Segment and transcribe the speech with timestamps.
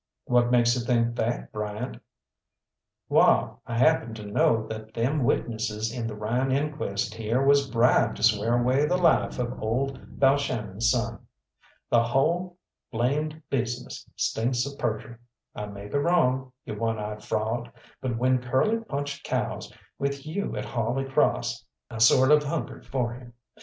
[0.25, 2.01] "What makes you think that, Bryant?"
[3.07, 8.17] "Wall, I happen to know that them witnesses in the Ryan inquest here was bribed
[8.17, 11.27] to swear away the life of old Balshannon's son.
[11.91, 12.57] The hull
[12.91, 15.17] blamed business stinks of perjury.
[15.53, 17.71] I may be wrong, you one eyed fraud,
[18.01, 23.13] but when Curly punched cows with you at Holy Crawss I sort of hungered for
[23.13, 23.33] him.